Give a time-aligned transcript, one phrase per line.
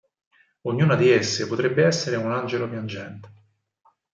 [0.63, 3.29] Ognuna di esse potrebbe essere un angelo piangente.